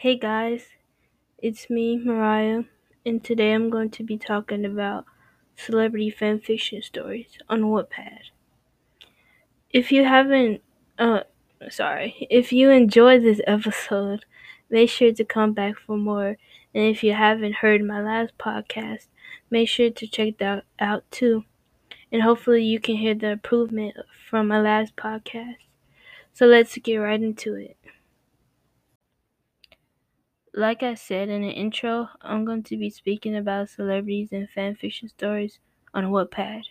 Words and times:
Hey 0.00 0.16
guys, 0.16 0.68
it's 1.36 1.68
me, 1.68 1.98
Mariah, 2.02 2.62
and 3.04 3.22
today 3.22 3.52
I'm 3.52 3.68
going 3.68 3.90
to 3.90 4.02
be 4.02 4.16
talking 4.16 4.64
about 4.64 5.04
celebrity 5.56 6.10
fanfiction 6.10 6.82
stories 6.82 7.36
on 7.50 7.64
Wattpad. 7.64 8.30
If 9.68 9.92
you 9.92 10.06
haven't, 10.06 10.62
uh, 10.98 11.24
sorry, 11.68 12.26
if 12.30 12.50
you 12.50 12.70
enjoyed 12.70 13.22
this 13.22 13.42
episode, 13.46 14.24
make 14.70 14.88
sure 14.88 15.12
to 15.12 15.22
come 15.22 15.52
back 15.52 15.74
for 15.76 15.98
more. 15.98 16.38
And 16.74 16.84
if 16.86 17.04
you 17.04 17.12
haven't 17.12 17.56
heard 17.56 17.84
my 17.84 18.00
last 18.00 18.38
podcast, 18.38 19.08
make 19.50 19.68
sure 19.68 19.90
to 19.90 20.06
check 20.06 20.38
that 20.38 20.64
out 20.78 21.04
too. 21.10 21.44
And 22.10 22.22
hopefully 22.22 22.64
you 22.64 22.80
can 22.80 22.96
hear 22.96 23.14
the 23.14 23.32
improvement 23.32 23.96
from 24.30 24.48
my 24.48 24.62
last 24.62 24.96
podcast. 24.96 25.56
So 26.32 26.46
let's 26.46 26.78
get 26.78 26.96
right 26.96 27.22
into 27.22 27.54
it. 27.54 27.76
Like 30.60 30.82
I 30.82 30.94
said 30.94 31.28
in 31.28 31.42
the 31.42 31.50
intro, 31.50 32.08
I'm 32.22 32.44
going 32.44 32.62
to 32.64 32.76
be 32.76 32.90
speaking 32.90 33.34
about 33.36 33.70
celebrities 33.70 34.30
and 34.32 34.48
fanfiction 34.56 35.08
stories 35.08 35.58
on 35.94 36.06
Wattpad. 36.12 36.64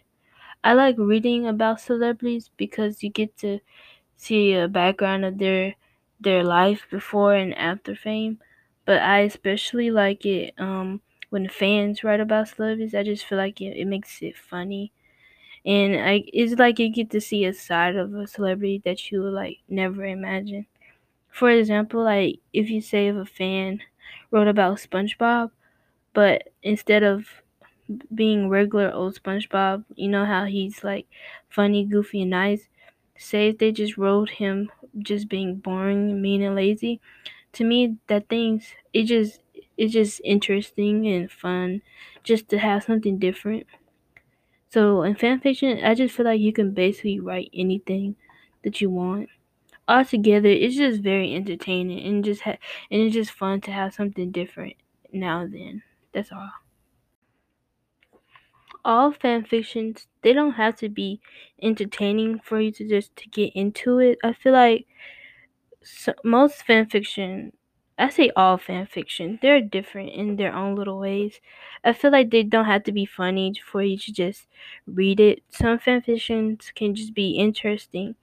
I 0.64 0.74
like 0.74 0.98
reading 0.98 1.48
about 1.48 1.82
celebrities 1.82 2.52
because 2.58 3.04
you 3.04 3.10
get 3.12 3.38
to 3.40 3.60
see 4.18 4.54
a 4.54 4.68
background 4.68 5.26
of 5.26 5.40
their 5.40 5.76
their 6.20 6.44
life 6.44 6.82
before 6.92 7.36
and 7.36 7.54
after 7.56 7.96
fame. 7.96 8.40
But 8.86 9.02
I 9.02 9.20
especially 9.22 9.92
like 9.92 10.26
it 10.26 10.54
um, 10.60 11.02
when 11.32 11.50
fans 11.50 12.04
write 12.04 12.22
about 12.22 12.50
celebrities. 12.50 12.96
I 12.96 13.04
just 13.04 13.26
feel 13.26 13.38
like 13.40 13.62
it, 13.62 13.78
it 13.78 13.86
makes 13.88 14.22
it 14.22 14.38
funny, 14.38 14.94
and 15.66 15.96
I 15.98 16.24
it's 16.34 16.56
like 16.60 16.80
you 16.80 16.90
get 16.90 17.10
to 17.12 17.22
see 17.22 17.46
a 17.46 17.54
side 17.54 17.96
of 17.98 18.14
a 18.16 18.28
celebrity 18.28 18.82
that 18.86 19.12
you 19.12 19.24
like 19.24 19.60
never 19.70 20.06
imagine. 20.06 20.68
For 21.32 21.50
example, 21.50 22.04
like 22.04 22.40
if 22.54 22.70
you 22.70 22.82
say 22.82 23.08
if 23.08 23.16
a 23.16 23.26
fan 23.26 23.82
wrote 24.32 24.48
about 24.48 24.78
SpongeBob, 24.78 25.52
but 26.14 26.50
instead 26.64 27.04
of 27.04 27.28
being 28.14 28.50
regular 28.50 28.92
old 28.94 29.16
SpongeBob, 29.22 29.86
you 29.96 30.10
know 30.10 30.26
how 30.26 30.46
he's 30.46 30.84
like 30.84 31.08
funny, 31.50 31.86
goofy, 31.86 32.22
and 32.22 32.32
nice. 32.32 32.68
Say 33.18 33.50
if 33.50 33.58
they 33.58 33.72
just 33.72 33.98
wrote 33.98 34.30
him 34.32 34.72
just 35.00 35.30
being 35.30 35.58
boring, 35.58 36.22
mean, 36.22 36.42
and 36.42 36.56
lazy. 36.56 37.02
To 37.54 37.64
me, 37.66 37.98
that 38.08 38.30
thing's 38.30 38.74
it 38.94 39.04
just 39.06 39.42
it's 39.78 39.94
just 39.94 40.22
interesting 40.26 41.08
and 41.08 41.32
fun, 41.32 41.82
just 42.24 42.50
to 42.50 42.60
have 42.60 42.84
something 42.84 43.20
different. 43.20 43.68
So 44.70 45.04
in 45.04 45.16
fanfiction, 45.16 45.84
I 45.84 45.94
just 45.96 46.16
feel 46.16 46.26
like 46.26 46.40
you 46.40 46.54
can 46.54 46.72
basically 46.74 47.20
write 47.20 47.50
anything 47.54 48.16
that 48.64 48.82
you 48.82 48.90
want 48.90 49.30
altogether 49.90 50.50
it's 50.50 50.78
just 50.78 51.02
very 51.02 51.36
entertaining 51.36 52.06
and 52.08 52.26
just 52.26 52.44
ha- 52.44 52.60
and 52.92 53.02
it's 53.04 53.16
just 53.16 53.32
fun 53.32 53.62
to 53.64 53.72
have 53.74 53.94
something 53.96 54.32
different 54.32 54.76
now 55.14 55.42
and 55.42 55.54
then. 55.56 55.84
That's 56.14 56.32
all. 56.34 56.52
All 58.84 59.12
fan 59.14 59.46
fictions 59.46 60.08
they 60.22 60.34
don't 60.34 60.54
have 60.56 60.76
to 60.78 60.90
be 60.90 61.22
entertaining 61.62 62.40
for 62.40 62.60
you 62.60 62.72
to 62.74 62.88
just 62.88 63.16
to 63.18 63.30
get 63.30 63.54
into 63.56 64.00
it. 64.00 64.18
I 64.24 64.34
feel 64.34 64.52
like 64.54 64.86
so, 65.84 66.14
most 66.24 66.64
fan 66.64 66.88
fiction 66.88 67.54
I 67.98 68.10
say 68.10 68.32
all 68.36 68.58
fan 68.58 68.88
fiction, 68.88 69.40
they're 69.42 69.62
different 69.62 70.10
in 70.12 70.38
their 70.38 70.54
own 70.56 70.76
little 70.76 71.00
ways. 71.00 71.42
I 71.84 71.94
feel 71.94 72.12
like 72.12 72.32
they 72.32 72.44
don't 72.44 72.66
have 72.66 72.84
to 72.86 72.94
be 72.94 73.06
funny 73.06 73.54
for 73.72 73.84
you 73.84 73.98
to 73.98 74.14
just 74.14 74.48
read 74.88 75.20
it. 75.20 75.44
Some 75.50 75.80
fan 75.80 76.02
fictions 76.02 76.72
can 76.76 76.96
just 76.96 77.14
be 77.14 77.32
interesting 77.32 78.16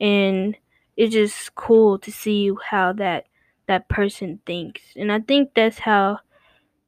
and 0.00 0.56
it's 0.96 1.14
just 1.14 1.54
cool 1.54 1.98
to 1.98 2.12
see 2.12 2.50
how 2.70 2.92
that 2.94 3.26
that 3.66 3.88
person 3.88 4.40
thinks. 4.46 4.82
And 4.96 5.12
i 5.12 5.20
think 5.20 5.54
that's 5.54 5.80
how 5.80 6.20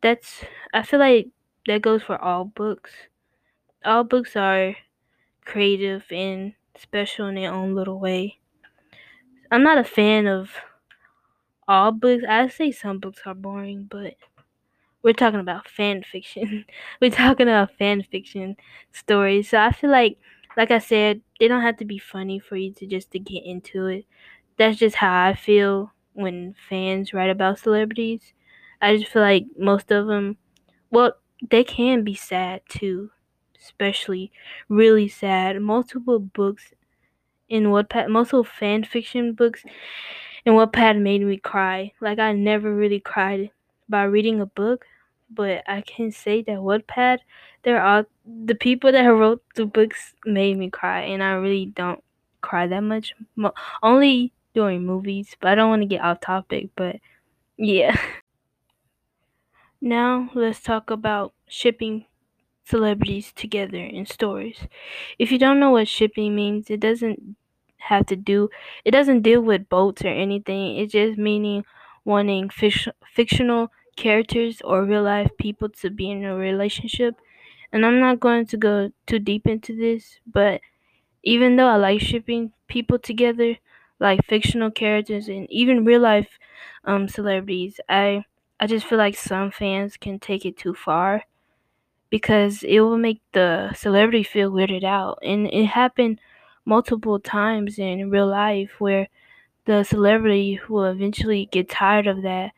that's 0.02 0.44
i 0.74 0.82
feel 0.82 1.00
like 1.00 1.28
that 1.66 1.82
goes 1.82 2.02
for 2.02 2.20
all 2.22 2.44
books. 2.46 2.92
All 3.84 4.04
books 4.04 4.36
are 4.36 4.76
creative 5.44 6.04
and 6.12 6.54
special 6.78 7.28
in 7.28 7.36
their 7.36 7.52
own 7.52 7.74
little 7.74 8.00
way. 8.00 8.38
I'm 9.50 9.62
not 9.62 9.78
a 9.78 9.84
fan 9.84 10.26
of 10.26 10.50
all 11.68 11.92
books. 11.92 12.24
I 12.28 12.48
say 12.48 12.70
some 12.72 12.98
books 12.98 13.20
are 13.26 13.34
boring 13.34 13.86
but 13.90 14.14
we're 15.02 15.14
talking 15.14 15.40
about 15.40 15.68
fan 15.68 16.02
fiction. 16.02 16.66
We're 17.00 17.10
talking 17.10 17.48
about 17.48 17.76
fan 17.78 18.02
fiction 18.04 18.56
stories. 18.92 19.50
So 19.50 19.58
i 19.60 19.72
feel 19.72 19.90
like 19.90 20.18
like 20.56 20.70
i 20.70 20.78
said 20.78 21.20
they 21.40 21.48
don't 21.48 21.62
have 21.62 21.76
to 21.76 21.84
be 21.84 21.98
funny 21.98 22.38
for 22.38 22.56
you 22.56 22.72
to 22.72 22.86
just 22.86 23.10
to 23.10 23.18
get 23.18 23.44
into 23.44 23.86
it 23.86 24.04
that's 24.58 24.78
just 24.78 24.96
how 24.96 25.26
I 25.26 25.34
feel 25.34 25.92
when 26.14 26.54
fans 26.70 27.14
write 27.14 27.30
about 27.30 27.60
celebrities. 27.60 28.32
I 28.80 28.96
just 28.96 29.12
feel 29.12 29.22
like 29.22 29.46
most 29.58 29.92
of 29.92 30.06
them, 30.08 30.38
well, 30.90 31.14
they 31.50 31.64
can 31.64 32.04
be 32.04 32.14
sad 32.14 32.62
too, 32.68 33.10
especially 33.60 34.32
really 34.68 35.08
sad. 35.08 35.60
Multiple 35.62 36.18
books 36.20 36.72
in 37.48 37.64
Wattpad, 37.64 38.08
multiple 38.10 38.44
fan 38.44 38.84
fiction 38.84 39.32
books 39.34 39.64
in 40.44 40.54
Wattpad 40.54 41.00
made 41.00 41.22
me 41.22 41.36
cry. 41.38 41.92
Like 42.00 42.18
I 42.18 42.32
never 42.32 42.74
really 42.74 43.00
cried 43.00 43.50
by 43.88 44.04
reading 44.04 44.40
a 44.40 44.46
book, 44.46 44.86
but 45.30 45.62
I 45.68 45.80
can 45.82 46.10
say 46.12 46.42
that 46.42 46.58
Wattpad, 46.58 47.18
there 47.62 47.80
are 47.82 48.06
the 48.26 48.54
people 48.54 48.92
that 48.92 49.02
wrote 49.06 49.42
the 49.54 49.66
books 49.66 50.14
made 50.24 50.58
me 50.58 50.70
cry, 50.70 51.00
and 51.02 51.22
I 51.22 51.32
really 51.32 51.66
don't 51.66 52.02
cry 52.40 52.66
that 52.66 52.82
much. 52.82 53.14
Only 53.82 54.32
during 54.54 54.84
movies, 54.86 55.36
but 55.40 55.50
I 55.52 55.54
don't 55.56 55.70
want 55.70 55.82
to 55.82 55.86
get 55.88 56.02
off 56.02 56.20
topic, 56.20 56.70
but 56.76 56.96
yeah. 57.58 57.96
Now 59.80 60.30
let's 60.34 60.60
talk 60.62 60.90
about 60.90 61.32
shipping 61.48 62.06
celebrities 62.64 63.32
together 63.32 63.78
in 63.78 64.06
stories. 64.06 64.66
If 65.18 65.32
you 65.32 65.38
don't 65.38 65.60
know 65.60 65.72
what 65.72 65.88
shipping 65.88 66.34
means, 66.36 66.70
it 66.70 66.80
doesn't 66.80 67.36
have 67.78 68.06
to 68.06 68.16
do 68.16 68.48
it 68.84 68.92
doesn't 68.92 69.22
deal 69.22 69.42
with 69.42 69.68
boats 69.68 70.04
or 70.04 70.08
anything. 70.08 70.78
It's 70.78 70.92
just 70.92 71.18
meaning 71.18 71.64
wanting 72.04 72.48
fic- 72.50 72.92
fictional 73.14 73.70
characters 73.96 74.60
or 74.62 74.84
real 74.84 75.02
life 75.02 75.30
people 75.38 75.68
to 75.68 75.90
be 75.90 76.10
in 76.10 76.24
a 76.24 76.34
relationship. 76.36 77.16
And 77.72 77.84
I'm 77.86 78.00
not 78.00 78.20
going 78.20 78.46
to 78.46 78.56
go 78.56 78.90
too 79.06 79.18
deep 79.18 79.46
into 79.46 79.76
this, 79.76 80.18
but 80.26 80.60
even 81.22 81.56
though 81.56 81.68
I 81.68 81.76
like 81.76 82.00
shipping 82.00 82.52
people 82.68 82.98
together, 82.98 83.56
like 84.00 84.24
fictional 84.26 84.70
characters 84.70 85.28
and 85.28 85.50
even 85.50 85.84
real 85.84 86.00
life 86.00 86.38
um, 86.84 87.08
celebrities, 87.08 87.80
I 87.88 88.24
I 88.60 88.66
just 88.66 88.86
feel 88.86 88.98
like 88.98 89.16
some 89.16 89.50
fans 89.50 89.96
can 89.96 90.18
take 90.20 90.44
it 90.46 90.56
too 90.56 90.74
far 90.74 91.24
because 92.10 92.62
it 92.62 92.80
will 92.80 92.98
make 92.98 93.20
the 93.32 93.72
celebrity 93.74 94.22
feel 94.22 94.50
weirded 94.50 94.84
out, 94.84 95.18
and 95.22 95.46
it 95.48 95.66
happened 95.66 96.20
multiple 96.64 97.18
times 97.18 97.78
in 97.78 98.10
real 98.10 98.26
life 98.28 98.80
where 98.80 99.08
the 99.66 99.84
celebrity 99.84 100.60
will 100.68 100.84
eventually 100.86 101.46
get 101.52 101.68
tired 101.70 102.06
of 102.08 102.22
that 102.22 102.52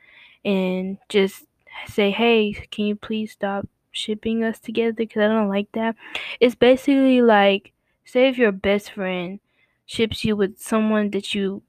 and 0.47 0.99
just 1.11 1.47
say, 1.89 2.13
"Hey, 2.13 2.55
can 2.73 2.87
you 2.87 2.97
please 2.97 3.33
stop 3.33 3.69
shipping 3.93 4.45
us 4.45 4.61
together 4.61 4.95
because 4.95 5.23
I 5.23 5.29
don't 5.29 5.51
like 5.51 5.73
that." 5.75 5.97
It's 6.41 6.57
basically 6.57 7.23
like 7.23 7.73
say 8.07 8.29
if 8.29 8.39
your 8.39 8.53
best 8.53 8.93
friend 8.93 9.41
ships 9.87 10.25
you 10.25 10.37
with 10.37 10.59
someone 10.61 11.11
that 11.13 11.35
you 11.35 11.63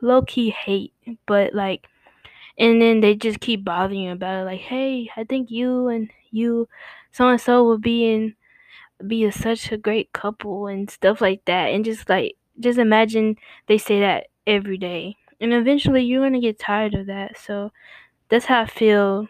low 0.00 0.22
key 0.22 0.50
hate, 0.50 0.92
but 1.26 1.54
like, 1.54 1.86
and 2.58 2.82
then 2.82 3.00
they 3.00 3.14
just 3.14 3.40
keep 3.40 3.64
bothering 3.64 4.00
you 4.02 4.12
about 4.12 4.42
it, 4.42 4.44
like, 4.44 4.60
hey, 4.60 5.10
I 5.16 5.24
think 5.24 5.50
you 5.50 5.88
and 5.88 6.10
you, 6.30 6.68
so 7.12 7.28
and 7.28 7.40
so 7.40 7.64
will 7.64 7.78
be 7.78 8.06
in, 8.12 8.34
be 9.06 9.24
a, 9.24 9.32
such 9.32 9.72
a 9.72 9.76
great 9.78 10.12
couple 10.12 10.66
and 10.68 10.90
stuff 10.90 11.20
like 11.20 11.44
that, 11.46 11.68
and 11.72 11.84
just 11.84 12.08
like, 12.08 12.36
just 12.60 12.78
imagine 12.78 13.36
they 13.66 13.78
say 13.78 14.00
that 14.00 14.28
every 14.46 14.78
day, 14.78 15.16
and 15.44 15.54
eventually 15.54 16.04
you're 16.04 16.22
gonna 16.24 16.40
get 16.40 16.58
tired 16.58 16.94
of 16.96 17.06
that. 17.08 17.38
So 17.38 17.72
that's 18.30 18.46
how 18.46 18.62
I 18.62 18.66
feel. 18.66 19.28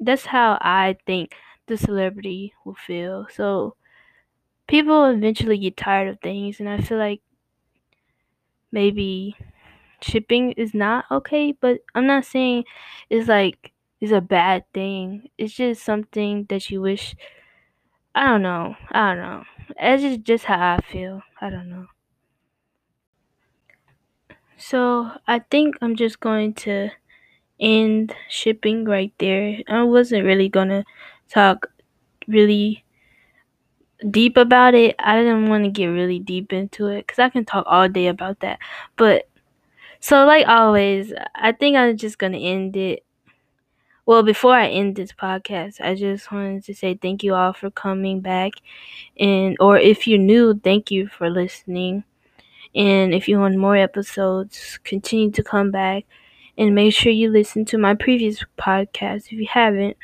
That's 0.00 0.26
how 0.26 0.58
I 0.60 0.96
think 1.06 1.34
the 1.66 1.78
celebrity 1.78 2.54
will 2.64 2.74
feel. 2.76 3.26
So 3.32 3.76
people 4.68 5.06
eventually 5.06 5.58
get 5.58 5.76
tired 5.76 6.08
of 6.08 6.20
things, 6.20 6.60
and 6.60 6.68
I 6.68 6.80
feel 6.80 6.98
like 6.98 7.22
maybe 8.72 9.36
shipping 10.02 10.52
is 10.52 10.74
not 10.74 11.06
okay, 11.10 11.52
but 11.52 11.80
I'm 11.94 12.06
not 12.06 12.24
saying 12.24 12.64
it's 13.10 13.28
like 13.28 13.72
it's 14.00 14.12
a 14.12 14.20
bad 14.22 14.64
thing. 14.74 15.30
It's 15.38 15.54
just 15.54 15.84
something 15.84 16.46
that 16.50 16.70
you 16.70 16.82
wish. 16.82 17.16
I 18.14 18.26
don't 18.26 18.42
know. 18.42 18.76
I 18.92 19.14
don't 19.14 19.22
know. 19.22 19.44
It's 19.78 20.02
just 20.02 20.22
just 20.22 20.44
how 20.44 20.76
I 20.76 20.80
feel. 20.82 21.22
I 21.40 21.50
don't 21.50 21.70
know. 21.70 21.86
So 24.58 25.10
I 25.26 25.38
think 25.38 25.76
I'm 25.80 25.96
just 25.96 26.20
going 26.20 26.52
to 26.64 26.90
end 27.60 28.14
shipping 28.30 28.84
right 28.84 29.12
there. 29.18 29.58
I 29.68 29.84
wasn't 29.84 30.24
really 30.26 30.48
gonna 30.50 30.84
talk 31.30 31.70
really 32.28 32.84
deep 34.10 34.36
about 34.36 34.74
it. 34.74 34.94
I 34.98 35.16
didn't 35.16 35.48
want 35.48 35.64
to 35.64 35.70
get 35.70 35.86
really 35.86 36.18
deep 36.18 36.52
into 36.52 36.86
it 36.88 37.06
because 37.06 37.18
I 37.18 37.28
can 37.28 37.44
talk 37.44 37.64
all 37.66 37.88
day 37.88 38.06
about 38.08 38.40
that. 38.40 38.58
But 38.96 39.28
So, 40.00 40.26
like 40.26 40.46
always, 40.48 41.12
I 41.34 41.52
think 41.52 41.76
I'm 41.76 41.96
just 41.96 42.18
gonna 42.18 42.38
end 42.38 42.76
it. 42.76 43.04
Well, 44.06 44.22
before 44.24 44.54
I 44.54 44.68
end 44.68 44.96
this 44.96 45.12
podcast, 45.12 45.80
I 45.80 45.94
just 45.94 46.32
wanted 46.32 46.64
to 46.64 46.74
say 46.74 46.94
thank 46.94 47.22
you 47.22 47.34
all 47.34 47.52
for 47.52 47.70
coming 47.70 48.20
back, 48.20 48.52
and 49.18 49.56
or 49.60 49.78
if 49.78 50.06
you're 50.08 50.18
new, 50.18 50.54
thank 50.58 50.90
you 50.90 51.08
for 51.08 51.30
listening. 51.30 52.04
And 52.74 53.14
if 53.14 53.28
you 53.28 53.38
want 53.40 53.56
more 53.56 53.76
episodes, 53.76 54.78
continue 54.84 55.30
to 55.32 55.42
come 55.42 55.70
back 55.70 56.04
and 56.56 56.74
make 56.74 56.94
sure 56.94 57.12
you 57.12 57.30
listen 57.30 57.64
to 57.66 57.78
my 57.78 57.94
previous 57.94 58.44
podcast 58.58 59.26
if 59.26 59.32
you 59.32 59.46
haven't. 59.50 59.96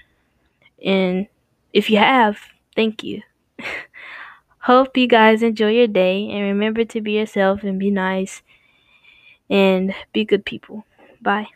And 0.85 1.29
if 1.73 1.91
you 1.91 1.99
have, 1.99 2.39
thank 2.77 3.05
you. 3.05 3.23
Hope 4.61 4.97
you 4.97 5.07
guys 5.07 5.43
enjoy 5.43 5.71
your 5.73 5.87
day 5.87 6.29
and 6.31 6.43
remember 6.43 6.85
to 6.87 7.01
be 7.01 7.13
yourself 7.13 7.63
and 7.65 7.79
be 7.79 7.91
nice 7.91 8.43
and 9.51 9.95
be 10.13 10.25
good 10.25 10.45
people. 10.45 10.85
Bye. 11.21 11.49